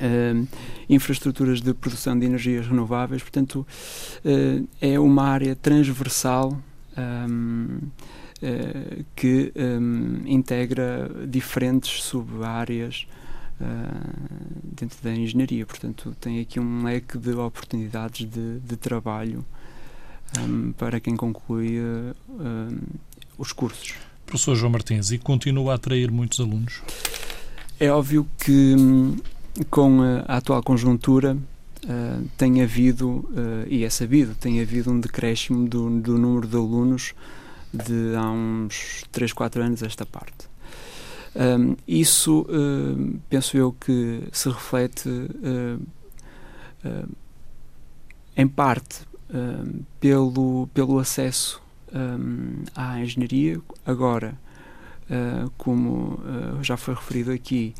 [0.00, 0.48] uh,
[0.88, 3.22] infraestruturas de produção de energias renováveis.
[3.22, 3.64] Portanto,
[4.24, 6.60] uh, é uma área transversal
[6.98, 7.90] um, uh,
[8.42, 13.06] eh, que um, integra diferentes sub-áreas
[14.62, 15.66] dentro da engenharia.
[15.66, 19.44] Portanto, tem aqui um leque de oportunidades de, de trabalho
[20.38, 21.78] um, para quem conclui
[23.36, 23.94] os cursos.
[24.26, 26.82] Professor João Martins, e continua a atrair muitos alunos?
[27.80, 29.16] É óbvio que hum,
[29.68, 35.68] com a atual conjuntura, uh, tem havido, uh, e é sabido, tem havido um decréscimo
[35.68, 37.14] do, do número de alunos
[37.72, 40.49] de há uns 3, 4 anos esta parte.
[41.34, 45.08] Um, isso, uh, penso eu, que se reflete
[48.36, 49.00] em parte
[50.00, 51.62] pelo, pelo acesso
[51.92, 53.60] um, à engenharia.
[53.84, 54.34] Agora,
[55.58, 56.18] como
[56.62, 57.74] já foi referido aqui,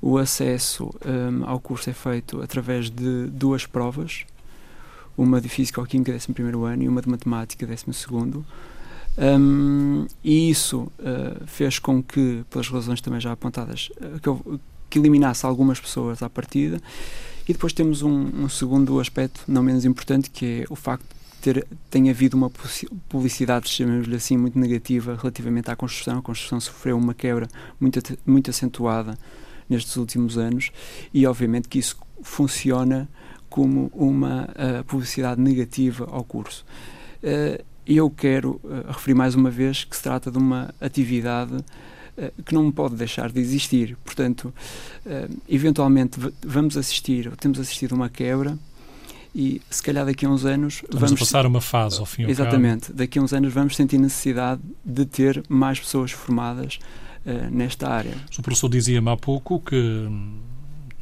[0.00, 4.26] o acesso um, ao curso é feito através de duas provas,
[5.16, 6.26] uma de Física-Química, 11
[6.66, 7.84] ano, e uma de Matemática, 12
[9.18, 14.60] um, e isso uh, fez com que, pelas razões também já apontadas, uh, que, eu,
[14.88, 16.80] que, eliminasse algumas pessoas à partida.
[17.46, 21.52] E depois temos um, um, segundo aspecto, não menos importante, que é o facto de
[21.52, 22.50] ter tem havido uma
[23.08, 26.18] publicidade, chamemos-lhe assim, muito negativa relativamente à construção.
[26.18, 27.48] A construção sofreu uma quebra
[27.80, 29.18] muito, muito acentuada
[29.68, 30.70] nestes últimos anos
[31.12, 33.08] e obviamente que isso funciona
[33.50, 36.64] como uma uh, publicidade negativa ao curso.
[37.22, 41.56] Uh, eu quero uh, referir mais uma vez que se trata de uma atividade
[42.44, 43.96] que não pode deixar de existir.
[44.04, 44.52] Portanto,
[45.48, 48.58] eventualmente vamos assistir, ou temos assistido uma quebra
[49.34, 52.92] e se calhar daqui a uns anos vamos, vamos passar uma fase ao fim exatamente
[52.92, 56.78] daqui a uns anos vamos sentir necessidade de ter mais pessoas formadas
[57.24, 58.14] uh, nesta área.
[58.38, 60.34] O professor dizia-me há pouco que hum,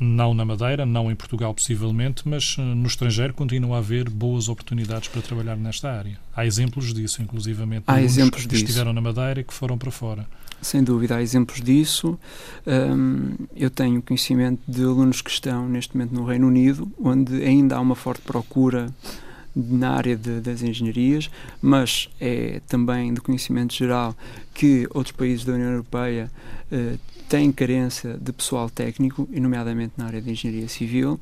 [0.01, 4.49] não na Madeira, não em Portugal possivelmente, mas uh, no estrangeiro continua a haver boas
[4.49, 6.19] oportunidades para trabalhar nesta área.
[6.35, 7.85] Há exemplos disso, inclusivamente.
[7.87, 8.65] Há exemplos que disso.
[8.65, 10.27] estiveram na Madeira e que foram para fora.
[10.63, 12.19] Sem dúvida, há exemplos disso.
[12.67, 17.77] Um, eu tenho conhecimento de alunos que estão neste momento no Reino Unido, onde ainda
[17.77, 18.93] há uma forte procura
[19.55, 21.31] na área de, das engenharias,
[21.61, 24.17] mas é também de conhecimento geral
[24.55, 26.31] que outros países da União Europeia
[26.71, 26.97] eh,
[27.31, 31.19] têm carência de pessoal técnico, e nomeadamente na área de engenharia civil.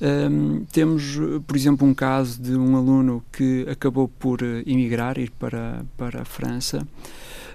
[0.00, 5.30] Um, temos, por exemplo, um caso de um aluno que acabou por uh, emigrar, ir
[5.32, 6.88] para, para a França,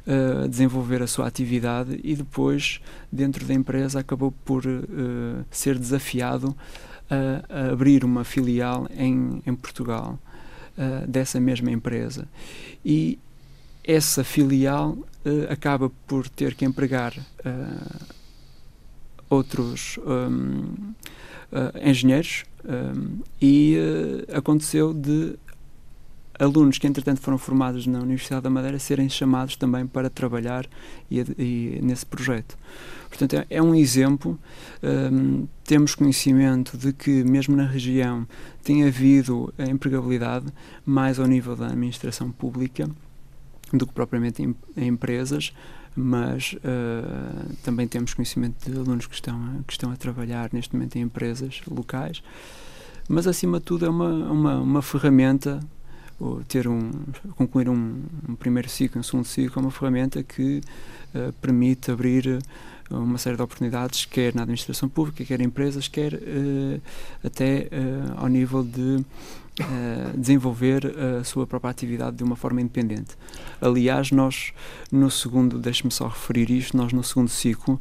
[0.05, 2.80] uh, desenvolver a sua atividade e depois,
[3.12, 6.55] dentro da empresa, acabou por uh, ser desafiado
[7.10, 10.20] a, a abrir uma filial em, em Portugal
[10.78, 12.28] uh, dessa mesma empresa.
[12.86, 13.18] E
[13.84, 17.14] essa filial uh, acaba por ter que empregar
[19.30, 20.93] outros um,
[21.84, 23.78] engenheiros um, e
[24.34, 25.38] aconteceu de
[26.39, 30.66] alunos que entretanto foram formados na Universidade da Madeira serem chamados também para trabalhar
[31.12, 32.57] e, e nesse projeto.
[33.20, 34.39] Portanto, é, é um exemplo.
[34.82, 38.26] Um, temos conhecimento de que, mesmo na região,
[38.63, 40.45] tem havido empregabilidade
[40.86, 42.89] mais ao nível da administração pública
[43.74, 45.53] do que propriamente em, em empresas,
[45.95, 50.74] mas uh, também temos conhecimento de alunos que estão, a, que estão a trabalhar neste
[50.74, 52.24] momento em empresas locais.
[53.07, 55.59] Mas, acima de tudo, é uma, uma, uma ferramenta
[56.47, 56.91] ter um
[57.36, 60.61] concluir um, um, primeiro ciclo, um segundo ciclo, é uma ferramenta que
[61.15, 62.39] uh, permite abrir
[62.90, 66.82] uma série de oportunidades, quer na administração pública, quer em empresas, quer uh,
[67.24, 68.98] até uh, ao nível de
[69.60, 73.16] uh, desenvolver a sua própria atividade de uma forma independente.
[73.62, 74.54] Aliás, nós
[74.92, 77.80] no segundo, deixe-me só referir isto, nós no segundo ciclo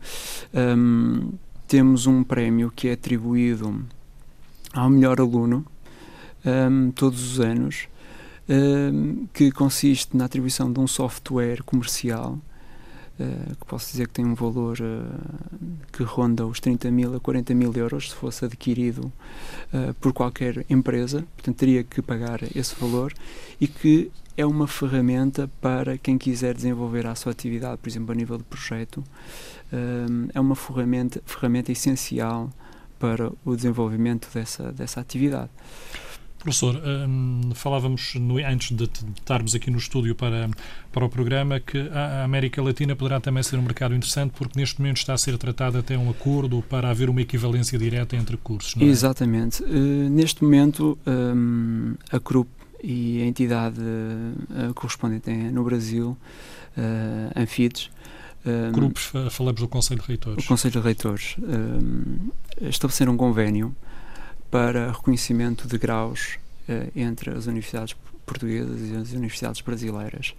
[0.53, 1.33] um,
[1.67, 3.85] temos um prémio que é atribuído
[4.73, 5.65] ao melhor aluno
[6.45, 7.89] um, todos os anos,
[8.49, 12.39] um, que consiste na atribuição de um software comercial
[13.21, 17.19] Uh, que posso dizer que tem um valor uh, que ronda os 30 mil a
[17.19, 19.13] 40 mil euros se fosse adquirido
[19.73, 23.13] uh, por qualquer empresa, portanto teria que pagar esse valor
[23.61, 28.15] e que é uma ferramenta para quem quiser desenvolver a sua atividade, por exemplo, a
[28.15, 29.03] nível de projeto,
[30.33, 32.49] é uma ferramenta, ferramenta essencial
[33.01, 35.51] para o desenvolvimento dessa, dessa atividade.
[36.39, 40.49] Professor, um, falávamos no, antes de, estarmos aqui no estúdio para,
[40.93, 44.81] para o programa que a América Latina poderá também ser um mercado interessante porque neste
[44.81, 48.77] momento está a ser tratado até um acordo para haver uma equivalência direta entre cursos.
[48.77, 48.91] Não é?
[48.91, 49.63] Exatamente.
[49.65, 52.49] Uh, neste momento, um, a CRUP
[52.83, 56.17] e a entidade uh, correspondente no Brasil,
[56.77, 57.91] uh, Anfides,
[58.47, 60.45] um, Grupos, falamos do Conselho de Reitores.
[60.45, 62.31] O Conselho de Reitores um,
[62.63, 63.75] estabeleceram um convênio
[64.51, 66.39] para reconhecimento de graus
[66.69, 67.95] uh, entre as universidades
[68.25, 70.35] portuguesas e as universidades brasileiras.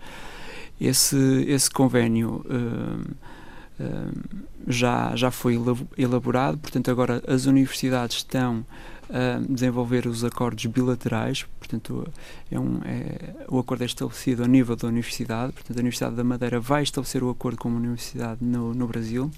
[0.80, 5.58] Esse, esse convênio uh, uh, já, já foi
[5.98, 8.66] elaborado, portanto, agora as universidades estão
[9.10, 12.08] a desenvolver os acordos bilaterais, portanto,
[12.52, 16.24] é um, é, o acordo é estabelecido a nível da universidade, portanto, a Universidade da
[16.24, 19.32] Madeira vai estabelecer o acordo com uma universidade no, no Brasil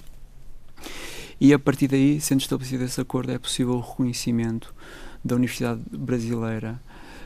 [1.41, 4.71] E a partir daí, sendo estabelecido esse acordo, é possível o reconhecimento
[5.25, 6.79] da Universidade Brasileira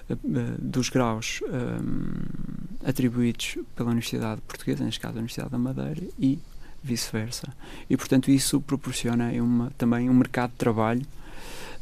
[0.10, 0.16] uh,
[0.58, 6.40] dos graus um, atribuídos pela Universidade Portuguesa, neste caso a Universidade da Madeira, e
[6.82, 7.54] vice-versa.
[7.90, 11.06] E, portanto, isso proporciona uma, também um mercado de trabalho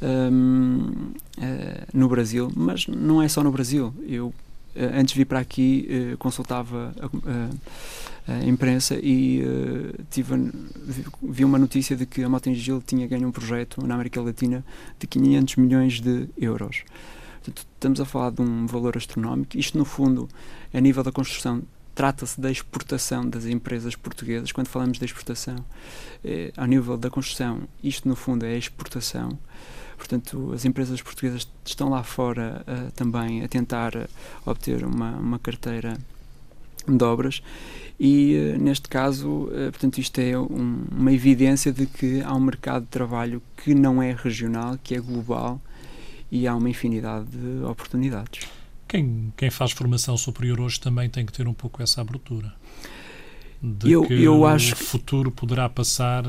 [0.02, 3.94] um, uh, no Brasil, mas não é só no Brasil.
[4.08, 4.34] Eu,
[4.76, 9.44] antes de vir para aqui, uh, consultava a, a, imprensa e
[10.10, 10.52] tive,
[11.22, 14.64] vi, uma notícia de que a Motengil tinha ganho um projeto na América Latina
[14.98, 16.84] de 500 milhões de euros.
[17.44, 19.58] Portanto, estamos a falar de um valor astronómico.
[19.58, 20.30] Isto, no fundo,
[20.74, 21.62] a nível da construção,
[21.94, 24.52] trata-se da exportação das empresas portuguesas.
[24.52, 25.58] Quando falamos de exportação,
[26.24, 29.38] eh, ao nível da construção, isto no fundo é a exportação.
[30.04, 34.06] Portanto, as empresas portuguesas estão lá fora uh, também a tentar uh,
[34.46, 35.98] obter uma, uma carteira
[36.86, 37.42] de obras
[37.98, 42.82] e uh, neste caso, portanto, isto é um, uma evidência de que há um mercado
[42.82, 45.62] de trabalho que não é regional, que é global
[46.30, 48.46] e há uma infinidade de oportunidades.
[48.86, 52.54] Quem, quem faz formação superior hoje também tem que ter um pouco essa abertura.
[53.62, 56.26] De eu, que eu o futuro poderá passar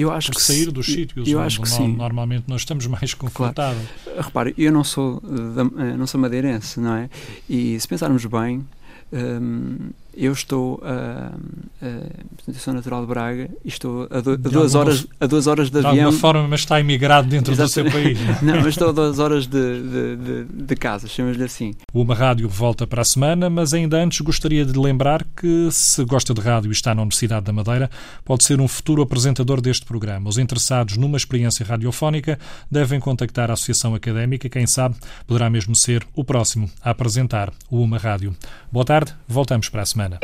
[0.00, 1.96] eu acho que sair dos sítios eu acho que sim.
[1.96, 3.88] normalmente nós estamos mais confortáveis.
[4.04, 4.22] Claro.
[4.22, 5.64] Repare, eu não sou, da,
[5.96, 7.10] não sou madeirense, não é?
[7.48, 8.66] E se pensarmos bem,
[9.12, 11.32] hum, eu estou a,
[11.80, 15.70] a, sou natural de Braga e estou a, do, a duas horas a duas horas
[15.70, 15.94] de, de avião.
[15.94, 17.68] De alguma forma, mas está imigrado dentro Exato.
[17.68, 18.18] do seu país.
[18.42, 21.74] Não, mas estou a duas horas de, de, de, de casa, chamamos-lhe assim.
[21.92, 26.04] O Uma Rádio volta para a semana, mas ainda antes gostaria de lembrar que se
[26.04, 27.88] gosta de rádio e está na Universidade da Madeira,
[28.24, 30.28] pode ser um futuro apresentador deste programa.
[30.28, 34.96] Os interessados numa experiência radiofónica devem contactar a Associação Académica, quem sabe
[35.28, 38.34] poderá mesmo ser o próximo a apresentar o Uma Rádio.
[38.72, 40.18] Boa tarde, voltamos para a semana.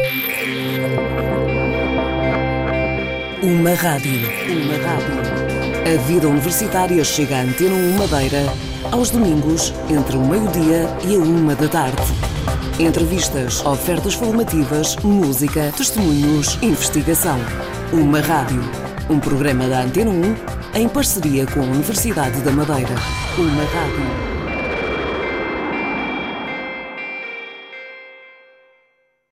[3.42, 4.20] Uma rádio.
[4.48, 5.14] Uma rádio.
[5.84, 8.42] A vida universitária chega à Antena 1 Madeira
[8.90, 12.02] aos domingos entre o meio-dia e a uma da tarde.
[12.78, 17.38] Entrevistas, ofertas formativas, música, testemunhos, investigação.
[17.92, 18.62] Uma rádio.
[19.10, 22.94] Um programa da Antena 1 em parceria com a Universidade da Madeira.
[23.38, 24.33] Uma rádio.